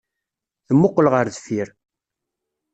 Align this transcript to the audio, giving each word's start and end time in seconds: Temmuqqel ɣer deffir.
Temmuqqel 0.67 1.07
ɣer 1.13 1.25
deffir. 1.33 1.67